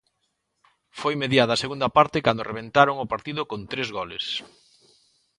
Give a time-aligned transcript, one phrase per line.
[0.99, 4.25] Foi mediada a segunda parte cando rebentaron o partido con tres goles.